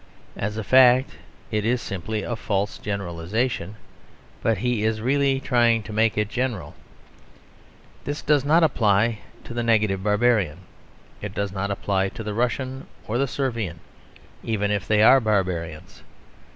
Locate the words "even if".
14.43-14.87